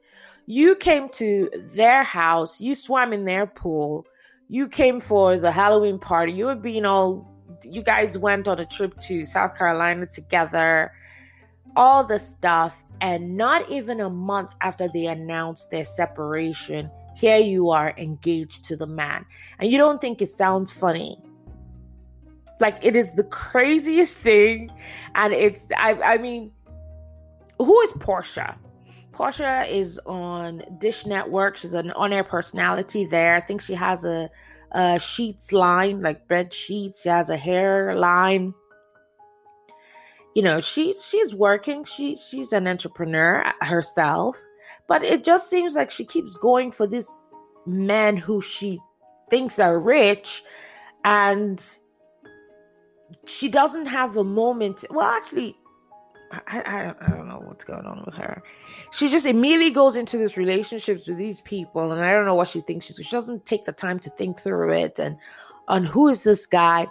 You 0.51 0.75
came 0.75 1.09
to 1.09 1.47
their 1.75 2.01
house, 2.01 2.59
you 2.59 2.73
swam 2.73 3.13
in 3.13 3.25
their 3.25 3.45
pool, 3.45 4.07
you 4.47 4.67
came 4.67 4.99
for 4.99 5.37
the 5.37 5.51
Halloween 5.51 5.99
party, 5.99 6.31
you 6.31 6.45
were 6.47 6.55
being 6.55 6.85
all, 6.85 7.31
you 7.63 7.83
guys 7.83 8.17
went 8.17 8.47
on 8.47 8.59
a 8.59 8.65
trip 8.65 8.99
to 9.01 9.25
South 9.25 9.55
Carolina 9.55 10.07
together, 10.07 10.91
all 11.75 12.03
the 12.03 12.17
stuff. 12.17 12.83
And 12.99 13.37
not 13.37 13.69
even 13.69 13.99
a 13.99 14.09
month 14.09 14.55
after 14.61 14.87
they 14.91 15.05
announced 15.05 15.69
their 15.69 15.85
separation, 15.85 16.89
here 17.15 17.37
you 17.37 17.69
are 17.69 17.93
engaged 17.95 18.63
to 18.65 18.75
the 18.75 18.87
man, 18.87 19.27
and 19.59 19.71
you 19.71 19.77
don't 19.77 20.01
think 20.01 20.19
it 20.19 20.29
sounds 20.29 20.71
funny. 20.71 21.15
Like 22.59 22.79
it 22.81 22.95
is 22.95 23.13
the 23.13 23.23
craziest 23.23 24.17
thing, 24.17 24.71
and 25.13 25.31
it's 25.31 25.67
I 25.77 25.93
I 26.01 26.17
mean, 26.17 26.51
who 27.59 27.79
is 27.81 27.91
Porsha? 27.91 28.57
Porsha 29.19 29.67
is 29.69 29.99
on 30.05 30.63
Dish 30.77 31.05
Nation. 31.05 31.51
She's 31.55 31.73
an 31.73 31.91
on-air 31.91 32.23
personality 32.23 33.05
there. 33.05 33.35
I 33.35 33.41
think 33.41 33.61
she 33.61 33.73
has 33.73 34.05
a, 34.05 34.29
a 34.71 34.97
sheets 34.97 35.51
line, 35.51 36.01
like 36.01 36.27
bed 36.29 36.53
sheets. 36.53 37.01
She 37.01 37.09
has 37.09 37.29
a 37.29 37.35
hair 37.35 37.95
line. 37.95 38.53
You 40.35 40.43
know, 40.43 40.61
she 40.61 40.93
she's 40.93 41.35
working. 41.35 41.83
She 41.83 42.15
she's 42.15 42.53
an 42.53 42.65
entrepreneur 42.65 43.43
herself. 43.61 44.37
But 44.87 45.03
it 45.03 45.25
just 45.25 45.49
seems 45.49 45.75
like 45.75 45.91
she 45.91 46.05
keeps 46.05 46.35
going 46.35 46.71
for 46.71 46.87
this 46.87 47.25
men 47.65 48.15
who 48.15 48.41
she 48.41 48.79
thinks 49.29 49.59
are 49.59 49.79
rich 49.79 50.43
and 51.03 51.63
she 53.25 53.49
doesn't 53.49 53.85
have 53.85 54.15
a 54.17 54.23
moment. 54.23 54.85
Well, 54.89 55.07
actually, 55.07 55.55
I, 56.31 56.41
I, 56.47 56.95
I 57.01 57.09
don't 57.09 57.27
know 57.27 57.41
what's 57.43 57.63
going 57.63 57.85
on 57.85 58.03
with 58.05 58.15
her. 58.15 58.43
She 58.91 59.09
just 59.09 59.25
immediately 59.25 59.71
goes 59.71 59.95
into 59.95 60.17
this 60.17 60.37
relationships 60.37 61.07
with 61.07 61.17
these 61.17 61.41
people, 61.41 61.91
and 61.91 62.01
I 62.03 62.11
don't 62.11 62.25
know 62.25 62.35
what 62.35 62.47
she 62.47 62.61
thinks. 62.61 62.87
She, 62.87 63.03
she 63.03 63.11
doesn't 63.11 63.45
take 63.45 63.65
the 63.65 63.71
time 63.71 63.99
to 63.99 64.09
think 64.11 64.39
through 64.39 64.71
it 64.71 64.99
and 64.99 65.17
on 65.67 65.83
who 65.85 66.07
is 66.07 66.23
this 66.23 66.45
guy. 66.45 66.87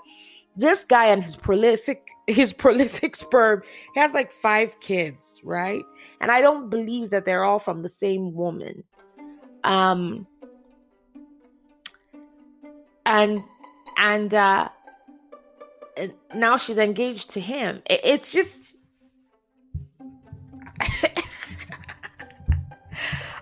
This 0.56 0.84
guy 0.84 1.06
and 1.06 1.22
his 1.22 1.36
prolific 1.36 2.08
his 2.26 2.52
prolific 2.52 3.16
sperm 3.16 3.62
he 3.94 4.00
has 4.00 4.12
like 4.12 4.30
five 4.32 4.78
kids, 4.80 5.40
right? 5.44 5.82
and 6.20 6.30
I 6.30 6.40
don't 6.40 6.68
believe 6.68 7.10
that 7.10 7.24
they're 7.24 7.44
all 7.44 7.58
from 7.58 7.82
the 7.82 7.88
same 7.88 8.34
woman. 8.34 8.82
Um, 9.64 10.26
and 13.06 13.42
and 13.96 14.34
uh, 14.34 14.68
now 16.34 16.56
she's 16.56 16.78
engaged 16.78 17.30
to 17.30 17.40
him. 17.40 17.82
It, 17.88 18.00
it's 18.04 18.32
just. 18.32 18.74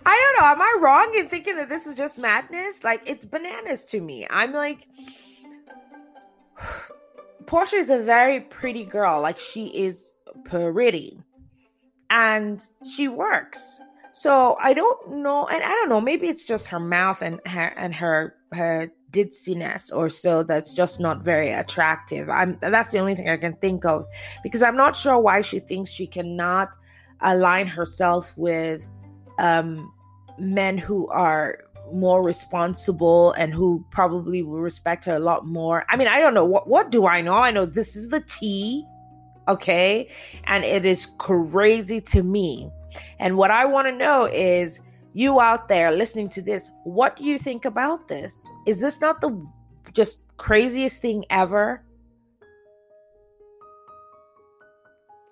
I 0.07 0.33
don't 0.35 0.41
know. 0.41 0.53
Am 0.53 0.63
I 0.63 0.79
wrong 0.81 1.13
in 1.19 1.29
thinking 1.29 1.57
that 1.57 1.69
this 1.69 1.87
is 1.87 1.97
just 1.97 2.17
madness? 2.17 2.85
Like, 2.85 3.03
it's 3.07 3.25
bananas 3.25 3.87
to 3.87 4.01
me. 4.01 4.25
I'm 4.31 4.53
like, 4.53 4.87
Porsha 7.45 7.75
is 7.75 7.91
a 7.91 7.99
very 7.99 8.41
pretty 8.41 8.85
girl. 8.85 9.21
Like, 9.21 9.37
she 9.37 9.67
is 9.77 10.15
pretty 10.45 11.19
and 12.11 12.65
she 12.89 13.09
works. 13.09 13.81
So 14.13 14.57
I 14.61 14.73
don't 14.73 15.11
know, 15.11 15.47
and 15.47 15.63
I 15.63 15.69
don't 15.69 15.89
know. 15.89 16.01
Maybe 16.01 16.29
it's 16.29 16.45
just 16.45 16.69
her 16.69 16.81
mouth 16.81 17.21
and 17.21 17.41
her 17.47 17.75
and 17.77 17.95
her 17.95 18.35
her 18.53 18.91
ditziness 19.11 19.95
or 19.95 20.09
so 20.09 20.43
that's 20.43 20.73
just 20.73 21.01
not 21.01 21.23
very 21.23 21.51
attractive. 21.51 22.31
I'm 22.31 22.57
that's 22.61 22.91
the 22.93 22.99
only 22.99 23.15
thing 23.15 23.29
I 23.29 23.37
can 23.37 23.57
think 23.57 23.85
of 23.85 24.07
because 24.43 24.63
I'm 24.63 24.77
not 24.77 24.97
sure 24.97 25.19
why 25.19 25.43
she 25.43 25.59
thinks 25.59 25.91
she 25.91 26.07
cannot 26.07 26.75
align 27.21 27.67
herself 27.67 28.33
with 28.39 28.87
um, 29.39 29.93
men 30.39 30.79
who 30.79 31.09
are 31.09 31.61
more 31.93 32.23
responsible 32.23 33.33
and 33.33 33.55
who 33.55 33.85
probably 33.91 34.43
will 34.43 34.61
respect 34.61 35.05
her 35.05 35.15
a 35.15 35.21
lot 35.21 35.47
more. 35.47 35.85
I 35.89 35.97
mean, 35.97 36.09
I 36.09 36.19
don't 36.21 36.35
know 36.35 36.45
what 36.45 36.69
what 36.69 36.91
do 36.91 37.07
I 37.07 37.21
know? 37.21 37.35
I 37.35 37.51
know 37.51 37.65
this 37.65 37.95
is 37.95 38.09
the 38.09 38.21
tea 38.21 38.85
Okay. 39.49 40.09
And 40.45 40.65
it 40.65 40.85
is 40.85 41.07
crazy 41.19 42.01
to 42.03 42.23
me. 42.23 42.71
And 43.19 43.37
what 43.37 43.51
I 43.51 43.65
want 43.65 43.87
to 43.89 43.93
know 43.93 44.29
is 44.33 44.81
you 45.13 45.41
out 45.41 45.69
there 45.69 45.91
listening 45.93 46.29
to 46.31 46.43
this, 46.43 46.71
what 46.85 47.17
do 47.17 47.25
you 47.25 47.39
think 47.39 47.65
about 47.65 48.09
this? 48.09 48.47
Is 48.67 48.81
this 48.81 49.01
not 49.01 49.21
the 49.21 49.47
just 49.93 50.23
craziest 50.37 51.01
thing 51.01 51.25
ever? 51.31 51.83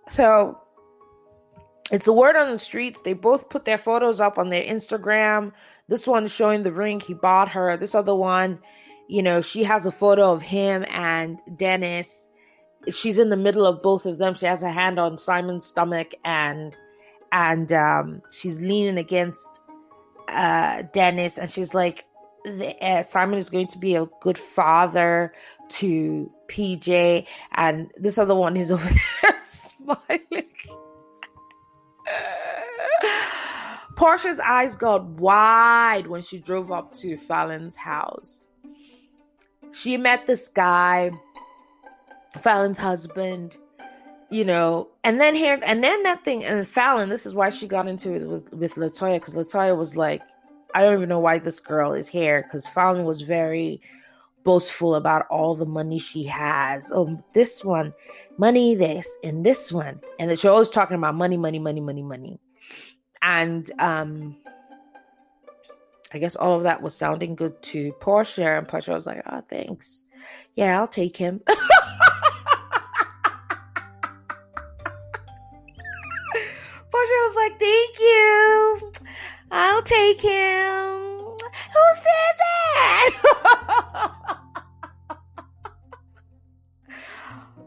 So 0.09 0.59
it's 1.91 2.07
a 2.07 2.13
word 2.13 2.37
on 2.37 2.51
the 2.51 2.59
streets. 2.59 3.01
They 3.03 3.13
both 3.13 3.49
put 3.49 3.65
their 3.65 3.79
photos 3.79 4.21
up 4.21 4.39
on 4.39 4.51
their 4.51 4.65
Instagram. 4.65 5.53
This 5.89 6.07
one 6.07 6.27
showing 6.29 6.63
the 6.63 6.73
ring 6.73 7.01
he 7.01 7.15
bought 7.15 7.51
her. 7.51 7.77
This 7.77 7.95
other 7.95 8.15
one, 8.15 8.59
you 9.09 9.23
know, 9.23 9.43
she 9.43 9.65
has 9.65 9.85
a 9.85 9.93
photo 9.93 10.33
of 10.33 10.43
him 10.43 10.85
and 10.89 11.41
Dennis 11.57 12.31
she's 12.93 13.19
in 13.19 13.31
the 13.31 13.37
middle 13.37 13.67
of 13.67 13.83
both 13.83 14.07
of 14.07 14.19
them. 14.19 14.35
She 14.35 14.47
has 14.47 14.63
a 14.63 14.71
hand 14.71 14.99
on 14.99 15.19
Simon's 15.19 15.65
stomach 15.65 16.13
and 16.25 16.77
and 17.33 17.73
um, 17.73 18.23
she's 18.31 18.61
leaning 18.61 18.97
against 18.97 19.61
uh, 20.29 20.83
Dennis, 20.93 21.37
and 21.37 21.51
she's 21.51 21.75
like, 21.75 22.05
uh, 22.81 23.03
Simon 23.03 23.39
is 23.39 23.51
going 23.51 23.67
to 23.69 23.79
be 23.79 23.97
a 23.97 24.07
good 24.21 24.39
father 24.39 25.33
to 25.71 26.31
PJ, 26.47 27.27
and 27.57 27.91
this 27.97 28.19
other 28.19 28.37
one 28.37 28.57
is 28.57 28.71
over 28.71 28.89
there 29.23 29.39
smiling. 29.41 30.44
Porsha's 34.05 34.39
eyes 34.41 34.77
got 34.77 35.03
wide 35.07 36.09
when 36.09 36.21
she 36.21 36.39
drove 36.39 36.71
up 36.71 36.93
to 36.93 37.17
Falynn's 37.17 37.75
house. 37.75 38.49
She 39.73 39.97
met 39.97 40.27
this 40.27 40.51
guy 40.51 41.11
Falynn's 42.37 42.77
husband, 42.77 43.57
you 44.29 44.45
know, 44.45 44.89
and 45.05 45.19
then 45.19 45.35
here, 45.35 45.59
and 45.67 45.83
then 45.83 46.03
that 46.03 46.23
thing, 46.23 46.45
and 46.45 46.67
Falynn, 46.67 47.09
this 47.09 47.25
is 47.25 47.35
why 47.35 47.49
she 47.49 47.67
got 47.67 47.89
into 47.89 48.13
it 48.13 48.29
with, 48.29 48.53
with 48.53 48.75
Latoya, 48.75 49.15
because 49.15 49.33
Latoya 49.33 49.75
was 49.75 49.97
like, 49.97 50.21
I 50.75 50.83
don't 50.83 50.97
even 50.97 51.09
know 51.09 51.19
why 51.21 51.39
this 51.39 51.59
girl 51.59 51.95
is 51.95 52.07
here, 52.07 52.43
because 52.43 52.67
Falynn 52.67 53.07
was 53.07 53.23
very 53.23 53.81
boastful 54.43 54.97
about 54.97 55.27
all 55.31 55.55
the 55.55 55.65
money 55.65 55.99
she 55.99 56.25
has. 56.25 56.91
Oh, 56.93 57.25
this 57.33 57.65
one, 57.65 57.95
money, 58.37 58.75
this, 58.75 59.17
and 59.25 59.47
this 59.47 59.73
one. 59.73 59.99
And 60.19 60.31
that 60.31 60.41
she's 60.41 60.45
always 60.45 60.69
talking 60.69 60.99
about 60.99 61.15
money, 61.15 61.39
money, 61.39 61.59
money, 61.59 61.81
money, 61.81 62.03
money. 62.03 62.39
And 63.27 63.71
um, 63.79 64.37
I 66.13 66.19
guess 66.19 66.37
all 66.37 66.57
of 66.57 66.63
that 66.65 66.83
was 66.83 66.95
sounding 66.95 67.35
good 67.35 67.61
to 67.63 67.93
Porsha, 67.95 68.59
and 68.59 68.69
Porsha 68.69 68.93
was 68.95 69.07
like, 69.07 69.23
"Oh, 69.27 69.41
thanks. 69.41 70.05
Yeah, 70.57 70.79
I'll 70.79 70.87
take 70.87 71.17
him." 71.17 71.41
Porsha 71.49 71.59
was 76.93 77.37
like, 77.37 77.59
"Thank 77.59 77.99
you. 77.99 78.93
I'll 79.51 79.83
take 79.83 80.21
him." 80.21 81.01
Who 81.75 81.95
said 81.97 82.37
that? 82.39 83.11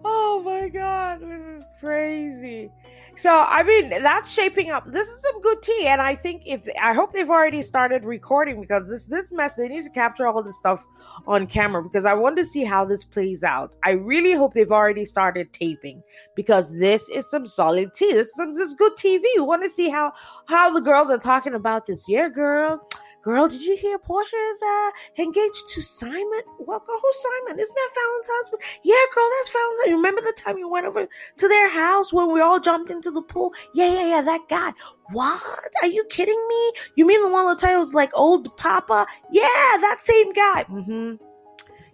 oh 0.06 0.44
my 0.46 0.70
god, 0.70 1.22
this 1.22 1.62
is 1.62 1.66
crazy. 1.80 2.72
So 3.18 3.46
I 3.50 3.64
mean, 3.64 3.90
that's 3.90 4.32
shaping 4.32 4.70
up. 4.70 4.86
This 4.86 5.08
is 5.08 5.22
some 5.24 5.42
good 5.42 5.64
tea, 5.64 5.88
and 5.88 6.00
I 6.00 6.14
think 6.14 6.44
if 6.46 6.68
I 6.80 6.94
hope 6.94 7.14
they've 7.14 7.30
already 7.30 7.64
started 7.64 8.06
recording 8.06 8.62
because 8.62 8.88
this 8.88 9.08
this 9.08 9.32
mess 9.32 9.56
they 9.56 9.68
need 9.68 9.84
to 9.86 9.90
capture 9.90 10.28
all 10.28 10.44
this 10.44 10.56
stuff 10.56 10.86
on 11.26 11.48
camera 11.48 11.82
because 11.82 12.06
I 12.06 12.14
want 12.14 12.38
to 12.38 12.46
see 12.46 12.64
how 12.64 12.86
this 12.86 13.04
plays 13.04 13.44
out. 13.44 13.76
I 13.84 13.92
really 13.94 14.34
hope 14.34 14.54
they've 14.54 14.72
already 14.72 15.04
started 15.04 15.52
taping 15.52 16.04
because 16.36 16.78
this 16.78 17.10
is 17.10 17.28
some 17.28 17.48
solid 17.48 17.92
tea. 17.94 18.14
This 18.14 18.28
is 18.28 18.36
some 18.36 18.54
this 18.54 18.70
is 18.70 18.76
good 18.76 18.94
TV. 18.94 19.24
We 19.36 19.42
want 19.42 19.64
to 19.64 19.70
see 19.70 19.90
how 19.90 20.14
how 20.48 20.72
the 20.72 20.82
girls 20.82 21.10
are 21.10 21.18
talking 21.18 21.56
about 21.56 21.88
this. 21.88 22.08
Yeah, 22.08 22.30
girl 22.30 22.88
Girl, 23.28 23.50
did 23.50 23.62
you 23.62 23.76
hear 23.76 24.00
Porsha 24.00 24.52
is 24.54 24.62
uh, 24.62 25.22
engaged 25.22 25.68
to 25.74 25.82
Simon? 25.82 26.40
Well, 26.60 26.80
girl, 26.80 26.98
who's 27.04 27.16
Simon? 27.22 27.60
Isn't 27.60 27.76
that 27.76 27.90
Falynn's 27.94 28.30
husband? 28.32 28.62
Yeah, 28.84 28.96
girl, 29.14 29.30
that's 29.38 29.50
Falynn's 29.50 29.80
husband. 29.82 29.98
Remember 29.98 30.22
the 30.22 30.34
time 30.38 30.58
you 30.58 30.70
went 30.70 30.86
over 30.86 31.06
to 31.36 31.48
their 31.50 31.70
house 31.70 32.14
when 32.14 32.32
we 32.32 32.40
all 32.40 32.58
jumped 32.58 32.90
into 32.90 33.12
the 33.12 33.22
pool? 33.22 33.54
Yeah, 33.74 33.92
yeah, 33.92 34.06
yeah, 34.08 34.22
that 34.22 34.48
guy. 34.48 34.72
What? 35.12 35.44
Are 35.82 35.90
you 35.90 36.06
kidding 36.06 36.42
me? 36.48 36.72
You 36.96 37.06
mean 37.06 37.22
the 37.22 37.28
one 37.28 37.54
Latoya 37.54 37.78
was 37.78 37.94
like 37.94 38.12
old 38.14 38.56
Papa? 38.56 39.06
Yeah, 39.30 39.42
that 39.44 39.98
same 40.00 40.32
guy. 40.32 40.64
Mm-hmm. 40.70 41.16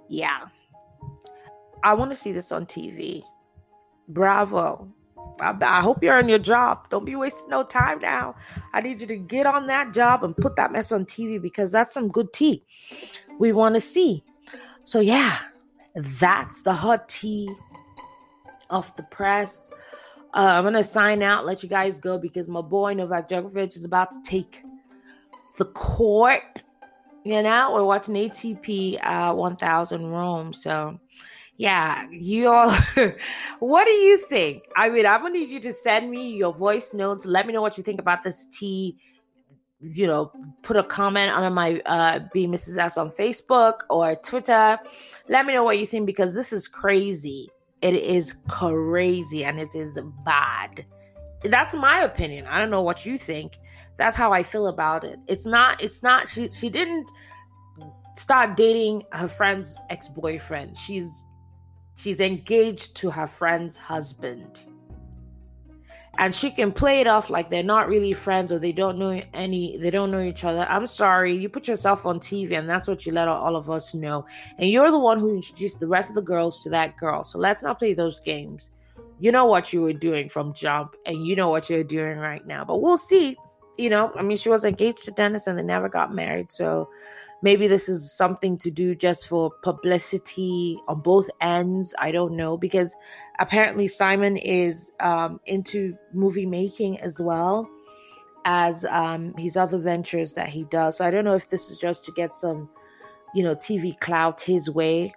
Yeah. 0.10 0.46
I 1.82 1.96
want 1.96 2.12
to 2.12 2.16
see 2.16 2.32
this 2.32 2.52
on 2.52 2.68
TV. 2.68 3.24
Bravo. 4.08 4.88
I, 5.40 5.56
I, 5.62 5.82
hope 5.82 6.04
you're 6.04 6.18
on 6.18 6.30
your 6.30 6.40
job. 6.40 6.90
Don't 6.90 7.06
be 7.06 7.16
wasting 7.16 7.50
no 7.50 7.64
time 7.64 8.00
now. 8.00 8.36
I 8.74 8.82
need 8.82 9.02
you 9.02 9.08
to 9.08 9.18
get 9.18 9.46
on 9.46 9.68
that 9.68 9.94
job 9.94 10.24
and 10.24 10.36
put 10.36 10.56
that 10.56 10.72
mess 10.72 10.92
on 10.92 11.06
TV 11.06 11.42
because 11.42 11.72
that's 11.72 11.94
some 11.94 12.10
good 12.10 12.32
tea 12.34 12.64
we 13.40 13.52
want 13.52 13.76
to 13.76 13.82
see. 13.82 14.24
So, 14.84 15.00
yeah, 15.00 15.40
that's 15.96 16.62
the 16.62 16.74
hot 16.74 17.08
tea 17.10 17.50
of 18.70 18.96
the 18.96 19.04
press. 19.04 19.70
Uh, 20.34 20.54
I'm 20.56 20.64
going 20.64 20.74
to 20.74 20.84
sign 20.84 21.22
out, 21.22 21.46
let 21.46 21.62
you 21.64 21.70
guys 21.70 22.00
go 22.00 22.18
because 22.18 22.48
my 22.48 22.62
boy 22.62 22.94
Novak 22.94 23.30
Djokovic 23.30 23.78
is 23.78 23.86
about 23.86 24.10
to 24.10 24.22
take 24.24 24.64
the 25.58 25.66
court. 25.66 26.64
You 27.24 27.42
know, 27.42 27.72
we're 27.74 27.86
watching 27.86 28.16
ATP 28.16 29.00
uh, 29.06 29.34
1000 29.34 30.06
Rome. 30.06 30.52
So, 30.52 31.00
yeah, 31.64 32.08
you 32.12 32.50
all, 32.50 32.76
what 33.60 33.86
do 33.86 33.92
you 33.92 34.18
think? 34.18 34.64
I 34.76 34.90
mean, 34.90 35.06
I'm 35.06 35.22
gonna 35.22 35.36
need 35.36 35.48
you 35.48 35.62
to 35.62 35.72
send 35.72 36.12
me 36.12 36.36
your 36.36 36.54
voice 36.54 36.94
notes. 36.94 37.26
Let 37.26 37.48
me 37.48 37.54
know 37.54 37.62
what 37.62 37.78
you 37.78 37.86
think 37.86 38.02
about 38.02 38.22
this 38.22 38.48
tea. 38.48 38.98
You 39.80 40.08
know, 40.08 40.34
put 40.62 40.76
a 40.76 40.84
comment 40.84 41.32
on 41.32 41.54
my 41.54 41.80
uh, 41.86 42.20
Be 42.34 42.48
Mrs. 42.48 42.78
S 42.78 42.98
on 42.98 43.10
Facebook 43.12 43.76
or 43.90 44.14
Twitter. 44.16 44.78
Let 45.30 45.46
me 45.46 45.54
know 45.54 45.64
what 45.64 45.80
you 45.80 45.86
think 45.86 46.06
because 46.06 46.34
this 46.34 46.52
is 46.52 46.68
crazy. 46.68 47.50
It 47.82 47.94
is 47.94 48.36
crazy 48.50 49.46
and 49.46 49.58
it 49.58 49.74
is 49.74 49.98
bad. 50.26 50.86
That's 51.44 51.74
my 51.76 52.02
opinion. 52.02 52.46
I 52.48 52.60
don't 52.60 52.72
know 52.72 52.82
what 52.82 53.06
you 53.06 53.18
think. 53.18 53.58
That's 53.96 54.18
how 54.18 54.34
I 54.34 54.44
feel 54.44 54.68
about 54.68 55.06
it. 55.06 55.18
It's 55.28 55.46
not, 55.46 55.82
it's 55.82 56.04
not, 56.04 56.28
she, 56.28 56.50
she 56.50 56.68
didn't 56.68 57.10
start 58.16 58.58
dating 58.58 59.04
her 59.14 59.30
friend's 59.30 59.78
ex 59.90 60.10
boyfriend. 60.10 60.76
She's 60.78 61.24
she's 61.96 62.20
engaged 62.20 62.96
to 62.98 63.10
her 63.10 63.28
friend's 63.28 63.78
husband. 63.78 64.62
And 66.20 66.34
she 66.34 66.52
can 66.52 66.72
play 66.72 67.02
it 67.02 67.08
off 67.08 67.32
like 67.32 67.50
they're 67.50 67.64
not 67.64 67.88
really 67.90 68.14
friends 68.14 68.52
or 68.52 68.60
they 68.60 68.72
don't 68.72 69.00
know 69.00 69.20
any, 69.34 69.78
they 69.78 69.90
don't 69.90 70.12
know 70.12 70.22
each 70.22 70.44
other. 70.44 70.64
I'm 70.70 70.86
sorry, 70.86 71.36
you 71.36 71.50
put 71.50 71.68
yourself 71.68 72.06
on 72.06 72.20
TV 72.20 72.52
and 72.52 72.70
that's 72.70 72.88
what 72.88 73.06
you 73.06 73.12
let 73.14 73.28
all 73.28 73.56
of 73.56 73.72
us 73.72 73.96
know. 73.96 74.26
And 74.60 74.70
you're 74.70 74.92
the 74.92 75.00
one 75.00 75.20
who 75.20 75.34
introduced 75.34 75.80
the 75.80 75.88
rest 75.88 76.10
of 76.10 76.16
the 76.16 76.22
girls 76.22 76.60
to 76.62 76.70
that 76.70 76.98
girl. 76.98 77.24
So 77.24 77.40
let's 77.40 77.64
not 77.64 77.80
play 77.80 77.96
those 77.96 78.20
games. 78.20 78.70
You 79.20 79.32
know 79.32 79.46
what 79.46 79.74
you 79.74 79.82
were 79.82 79.94
doing 79.94 80.30
from 80.30 80.54
jump 80.54 80.96
and 81.08 81.26
you 81.26 81.36
know 81.36 81.50
what 81.50 81.68
you're 81.68 81.84
doing 81.84 82.20
right 82.20 82.46
now. 82.46 82.64
But 82.64 82.82
we'll 82.82 82.98
see. 82.98 83.36
You 83.80 83.90
know, 83.90 84.12
I 84.16 84.22
mean, 84.22 84.38
she 84.38 84.50
was 84.50 84.66
engaged 84.66 85.04
to 85.06 85.12
Dennis 85.12 85.48
and 85.48 85.58
they 85.58 85.64
never 85.64 85.90
got 85.90 86.14
married. 86.14 86.52
So 86.52 86.90
maybe 87.44 87.68
this 87.68 87.90
is 87.90 88.12
something 88.12 88.58
to 88.58 88.72
do 88.72 88.96
just 88.96 89.28
for 89.28 89.52
publicity 89.62 90.80
on 90.88 91.02
both 91.02 91.30
ends. 91.42 91.94
I 92.00 92.12
don't 92.12 92.36
know 92.36 92.58
because 92.58 92.96
apparently 93.40 93.88
simon 93.88 94.38
is 94.38 94.92
um, 95.02 95.40
into 95.46 95.96
movie 96.14 96.46
making 96.46 97.00
as 97.02 97.22
well 97.22 97.70
as 98.46 98.86
um, 98.86 99.34
his 99.38 99.56
other 99.58 99.78
ventures 99.78 100.34
that 100.34 100.48
he 100.50 100.64
does. 100.66 100.98
So 100.98 101.06
i 101.06 101.12
don't 101.12 101.26
know 101.26 101.36
if 101.36 101.50
this 101.50 101.70
is 101.70 101.78
just 101.78 102.04
to 102.06 102.12
get 102.14 102.32
some 102.32 102.70
you 103.36 103.44
know 103.44 103.54
tv 103.54 104.00
clout 104.00 104.42
his 104.42 104.70
way. 104.70 105.14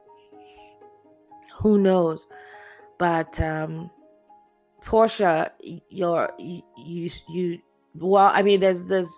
Who 1.63 1.79
knows? 1.79 2.27
But 2.99 3.41
um 3.41 3.91
porsha 4.83 5.51
you're 5.89 6.31
you 6.39 6.63
you, 6.77 7.11
you 7.29 7.59
well 7.97 8.31
i 8.33 8.41
mean 8.41 8.61
there's 8.61 8.85
there's 8.85 9.13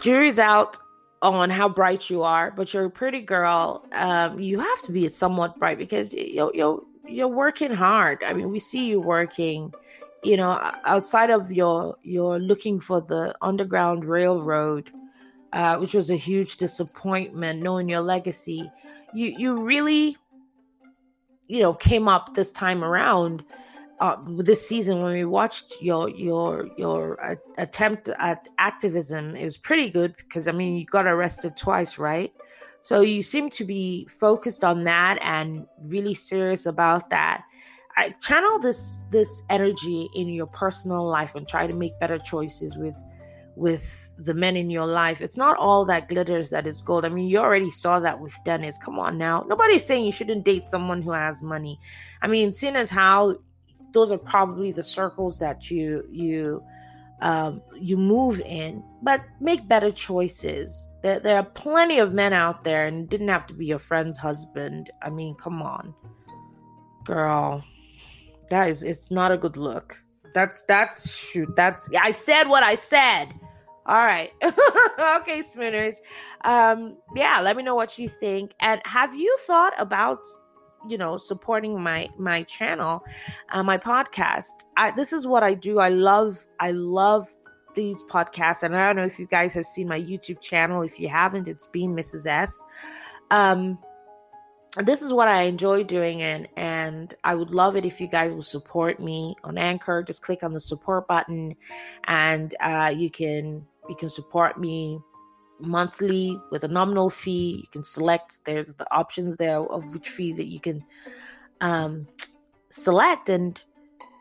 jury's 0.00 0.38
out 0.40 0.76
on 1.22 1.50
how 1.50 1.68
bright 1.68 2.08
you 2.08 2.22
are, 2.22 2.50
but 2.50 2.72
you're 2.72 2.86
a 2.86 2.90
pretty 2.90 3.20
girl. 3.20 3.84
Um, 3.92 4.38
you 4.40 4.58
have 4.58 4.82
to 4.82 4.92
be 4.92 5.08
somewhat 5.08 5.58
bright 5.58 5.78
because 5.78 6.14
you're, 6.14 6.50
you're 6.54 6.82
you're 7.06 7.28
working 7.28 7.72
hard. 7.72 8.22
I 8.24 8.32
mean, 8.32 8.50
we 8.50 8.58
see 8.58 8.88
you 8.88 9.00
working. 9.00 9.72
You 10.22 10.36
know, 10.36 10.58
outside 10.84 11.30
of 11.30 11.52
your 11.52 11.96
you're 12.02 12.38
looking 12.38 12.80
for 12.80 13.00
the 13.00 13.34
Underground 13.42 14.04
Railroad, 14.04 14.90
uh, 15.52 15.76
which 15.76 15.94
was 15.94 16.10
a 16.10 16.16
huge 16.16 16.56
disappointment. 16.56 17.62
Knowing 17.62 17.88
your 17.88 18.02
legacy, 18.02 18.70
you 19.12 19.34
you 19.36 19.60
really, 19.60 20.16
you 21.48 21.60
know, 21.60 21.74
came 21.74 22.08
up 22.08 22.34
this 22.34 22.52
time 22.52 22.82
around 22.84 23.44
uh, 24.00 24.16
this 24.36 24.66
season 24.66 25.02
when 25.02 25.12
we 25.12 25.24
watched 25.24 25.80
your 25.80 26.08
your 26.10 26.68
your 26.76 27.22
uh, 27.24 27.34
attempt 27.58 28.08
at 28.18 28.48
activism 28.58 29.36
it 29.36 29.44
was 29.44 29.58
pretty 29.58 29.90
good 29.90 30.16
because 30.16 30.48
i 30.48 30.52
mean 30.52 30.76
you 30.76 30.86
got 30.86 31.06
arrested 31.06 31.56
twice 31.56 31.98
right? 31.98 32.32
So 32.82 33.02
you 33.02 33.22
seem 33.22 33.50
to 33.50 33.64
be 33.64 34.06
focused 34.06 34.64
on 34.64 34.84
that 34.84 35.18
and 35.20 35.66
really 35.84 36.14
serious 36.14 36.66
about 36.66 37.10
that. 37.10 37.42
I 37.96 38.10
channel 38.22 38.58
this 38.58 39.04
this 39.10 39.42
energy 39.50 40.08
in 40.14 40.28
your 40.28 40.46
personal 40.46 41.04
life 41.04 41.34
and 41.34 41.46
try 41.46 41.66
to 41.66 41.74
make 41.74 41.98
better 42.00 42.18
choices 42.18 42.76
with 42.76 42.96
with 43.56 44.12
the 44.16 44.32
men 44.32 44.56
in 44.56 44.70
your 44.70 44.86
life. 44.86 45.20
It's 45.20 45.36
not 45.36 45.58
all 45.58 45.84
that 45.86 46.08
glitters 46.08 46.48
that 46.50 46.66
is 46.66 46.80
gold. 46.80 47.04
I 47.04 47.10
mean 47.10 47.28
you 47.28 47.38
already 47.38 47.70
saw 47.70 48.00
that 48.00 48.18
with 48.18 48.32
dennis. 48.44 48.78
Come 48.78 48.98
on 48.98 49.18
now. 49.18 49.44
Nobody's 49.46 49.84
saying 49.84 50.06
you 50.06 50.12
shouldn't 50.12 50.44
date 50.44 50.64
someone 50.64 51.02
who 51.02 51.10
has 51.10 51.42
money. 51.42 51.78
I 52.22 52.28
mean 52.28 52.54
seeing 52.54 52.76
as 52.76 52.88
how 52.88 53.36
those 53.92 54.10
are 54.10 54.18
probably 54.18 54.72
the 54.72 54.82
circles 54.82 55.38
that 55.38 55.70
you 55.70 56.06
you 56.10 56.62
um, 57.22 57.60
you 57.78 57.96
move 57.96 58.40
in, 58.40 58.82
but 59.02 59.22
make 59.40 59.68
better 59.68 59.90
choices. 59.90 60.90
There, 61.02 61.20
there 61.20 61.36
are 61.36 61.44
plenty 61.44 61.98
of 61.98 62.12
men 62.12 62.32
out 62.32 62.64
there, 62.64 62.86
and 62.86 63.08
didn't 63.08 63.28
have 63.28 63.46
to 63.48 63.54
be 63.54 63.66
your 63.66 63.78
friend's 63.78 64.18
husband. 64.18 64.90
I 65.02 65.10
mean, 65.10 65.34
come 65.34 65.60
on, 65.60 65.94
girl, 67.04 67.62
guys, 68.48 68.82
it's 68.82 69.10
not 69.10 69.32
a 69.32 69.36
good 69.36 69.56
look. 69.56 70.02
That's 70.34 70.62
that's 70.64 71.14
shoot. 71.14 71.54
That's 71.56 71.90
I 72.00 72.10
said 72.10 72.44
what 72.44 72.62
I 72.62 72.74
said. 72.74 73.26
All 73.86 74.04
right, 74.04 74.30
okay, 74.42 75.42
Spooners. 75.42 75.96
Um, 76.44 76.96
yeah, 77.16 77.40
let 77.42 77.56
me 77.56 77.62
know 77.62 77.74
what 77.74 77.98
you 77.98 78.08
think, 78.08 78.54
and 78.60 78.80
have 78.84 79.14
you 79.14 79.36
thought 79.46 79.74
about 79.78 80.20
you 80.88 80.98
know 80.98 81.16
supporting 81.16 81.80
my 81.82 82.08
my 82.18 82.42
channel 82.44 83.04
uh, 83.50 83.62
my 83.62 83.78
podcast. 83.78 84.64
I, 84.76 84.90
this 84.92 85.12
is 85.12 85.26
what 85.26 85.42
i 85.42 85.54
do. 85.54 85.78
I 85.78 85.88
love 85.88 86.46
i 86.58 86.70
love 86.70 87.28
these 87.74 88.02
podcasts. 88.04 88.62
And 88.62 88.76
i 88.76 88.86
don't 88.86 88.96
know 88.96 89.04
if 89.04 89.18
you 89.18 89.26
guys 89.26 89.54
have 89.54 89.66
seen 89.66 89.88
my 89.88 90.00
youtube 90.00 90.40
channel. 90.40 90.82
If 90.82 90.98
you 90.98 91.08
haven't 91.08 91.48
it's 91.48 91.66
been 91.66 91.94
mrs 91.94 92.26
s. 92.26 92.64
Um 93.30 93.78
this 94.76 95.02
is 95.02 95.12
what 95.12 95.26
I 95.26 95.42
enjoy 95.42 95.82
doing, 95.82 96.22
and 96.22 96.48
and 96.56 97.12
I 97.24 97.34
would 97.34 97.50
love 97.50 97.74
it 97.76 97.84
if 97.84 98.00
you 98.00 98.06
guys 98.06 98.32
will 98.32 98.42
support 98.42 99.00
me 99.00 99.34
on 99.42 99.58
Anchor. 99.58 100.02
Just 100.02 100.22
click 100.22 100.44
on 100.44 100.52
the 100.52 100.60
support 100.60 101.08
button, 101.08 101.56
and 102.04 102.54
uh, 102.60 102.92
you 102.94 103.10
can 103.10 103.66
you 103.88 103.96
can 103.96 104.08
support 104.08 104.60
me 104.60 105.00
monthly 105.60 106.40
with 106.50 106.64
a 106.64 106.68
nominal 106.68 107.10
fee. 107.10 107.60
You 107.62 107.68
can 107.70 107.82
select 107.82 108.44
there's 108.44 108.72
the 108.74 108.86
options 108.94 109.36
there 109.36 109.60
of 109.60 109.92
which 109.92 110.08
fee 110.08 110.32
that 110.32 110.46
you 110.46 110.60
can 110.60 110.84
um, 111.60 112.06
select 112.70 113.28
and 113.28 113.62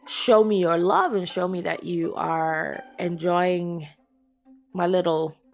show 0.08 0.43
me 0.43 0.60
your 0.60 0.78
love 0.78 1.13
and 1.13 1.28
show 1.28 1.47
me 1.47 1.62
that 1.62 1.84
you 1.84 2.13
are 2.15 2.84
enjoying 2.97 3.88
my 4.73 4.88
little 4.88 5.36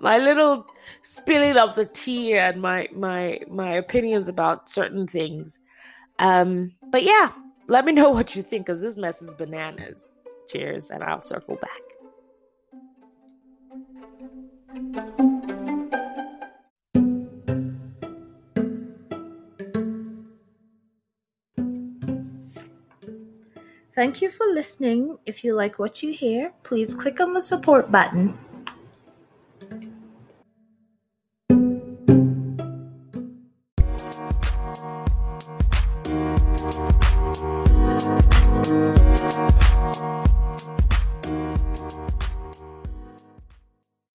my 0.00 0.18
little 0.18 0.66
spilling 1.02 1.56
of 1.56 1.74
the 1.74 1.86
tea 1.86 2.34
and 2.34 2.60
my 2.60 2.88
my 2.94 3.40
my 3.48 3.72
opinions 3.74 4.28
about 4.28 4.68
certain 4.68 5.06
things. 5.06 5.58
Um, 6.18 6.72
but 6.90 7.02
yeah, 7.02 7.30
let 7.68 7.84
me 7.84 7.92
know 7.92 8.10
what 8.16 8.36
you 8.36 8.42
think 8.42 8.66
because 8.66 8.80
this 8.80 8.96
mess 8.96 9.22
is 9.22 9.30
bananas. 9.32 10.08
Cheers, 10.48 10.90
and 10.90 11.02
I'll 11.02 11.22
circle 11.22 11.56
back. 11.56 11.91
Thank 14.72 14.96
you 24.22 24.30
for 24.30 24.46
listening. 24.46 25.18
If 25.26 25.44
you 25.44 25.54
like 25.54 25.78
what 25.78 26.02
you 26.02 26.14
hear, 26.14 26.54
please 26.62 26.94
click 26.94 27.20
on 27.20 27.34
the 27.34 27.42
support 27.42 27.92
button. 27.92 28.38